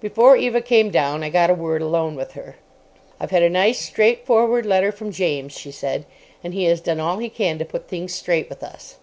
Before 0.00 0.36
Eva 0.36 0.60
came 0.60 0.90
down 0.92 1.24
I 1.24 1.28
got 1.28 1.50
a 1.50 1.54
word 1.54 1.82
alone 1.82 2.14
with 2.14 2.34
her. 2.34 2.54
"I've 3.18 3.32
had 3.32 3.42
a 3.42 3.50
nice, 3.50 3.80
straight 3.80 4.24
forward 4.24 4.64
letter 4.64 4.92
from 4.92 5.10
James," 5.10 5.54
she 5.58 5.72
said, 5.72 6.04
"and 6.44 6.54
he 6.54 6.66
has 6.66 6.80
done 6.80 7.00
all 7.00 7.18
he 7.18 7.28
can 7.28 7.58
to 7.58 7.64
put 7.64 7.88
things 7.88 8.14
straight 8.14 8.48
with 8.48 8.62
us." 8.62 8.98